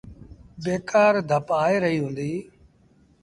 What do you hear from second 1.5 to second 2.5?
آئي رهيٚ هُݩديٚ۔